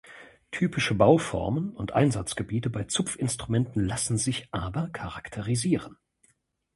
[0.49, 5.95] Typische Bauformen und Einsatzgebiete bei Zupfinstrumenten lassen sich aber charakterisieren.